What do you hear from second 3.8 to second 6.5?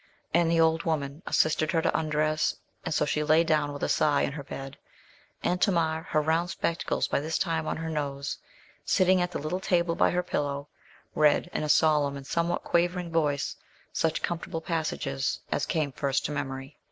a sigh in her bed. And Tamar, her round